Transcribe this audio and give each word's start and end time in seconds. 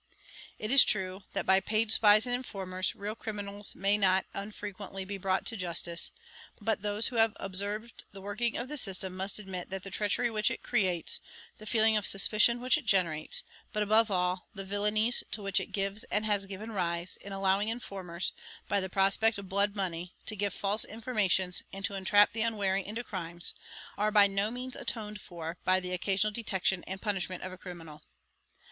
It 0.57 0.71
is 0.71 0.83
true, 0.83 1.25
that 1.33 1.45
by 1.45 1.59
paid 1.59 1.91
spies 1.91 2.25
and 2.25 2.33
informers, 2.33 2.95
real 2.95 3.13
criminals 3.13 3.75
may 3.75 3.99
not 3.99 4.25
unfrequently 4.33 5.05
be 5.05 5.19
brought 5.19 5.45
to 5.45 5.55
justice; 5.55 6.09
but 6.59 6.81
those 6.81 7.09
who 7.09 7.17
have 7.17 7.37
observed 7.39 8.05
the 8.11 8.19
working 8.19 8.57
of 8.57 8.67
the 8.67 8.79
system 8.79 9.15
must 9.15 9.37
admit 9.37 9.69
that 9.69 9.83
the 9.83 9.91
treachery 9.91 10.31
which 10.31 10.49
it 10.49 10.63
creates 10.63 11.19
the 11.59 11.67
feeling 11.67 11.97
of 11.97 12.07
suspicion 12.07 12.59
which 12.59 12.79
it 12.79 12.85
generates 12.87 13.43
but, 13.71 13.83
above 13.83 14.09
all, 14.09 14.47
the 14.55 14.65
villanies 14.65 15.23
to 15.29 15.43
which 15.43 15.59
it 15.59 15.67
gives 15.71 16.03
and 16.05 16.25
has 16.25 16.47
given 16.47 16.71
rise, 16.71 17.15
in 17.17 17.31
allowing 17.31 17.69
informers, 17.69 18.31
by 18.67 18.79
the 18.79 18.89
prospect 18.89 19.37
of 19.37 19.47
blood 19.49 19.75
money, 19.75 20.15
to 20.25 20.35
give 20.35 20.51
false 20.51 20.83
informations, 20.83 21.61
and 21.71 21.85
to 21.85 21.93
entrap 21.93 22.33
the 22.33 22.41
unwary 22.41 22.83
into 22.83 23.03
crimes 23.03 23.53
are 23.99 24.09
by 24.09 24.25
no 24.25 24.49
means 24.49 24.75
atoned 24.75 25.21
for 25.21 25.57
by 25.63 25.79
the 25.79 25.91
occasional 25.91 26.33
detection 26.33 26.83
and 26.87 27.03
punishment 27.03 27.43
of 27.43 27.51
a 27.51 27.57
criminal. 27.59 28.01